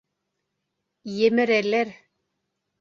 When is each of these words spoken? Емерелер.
Емерелер. 1.29 1.95